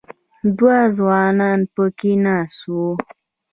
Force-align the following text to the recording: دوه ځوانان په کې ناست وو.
دوه 0.57 0.77
ځوانان 0.97 1.59
په 1.73 1.83
کې 1.97 2.11
ناست 2.25 2.59
وو. 2.71 2.89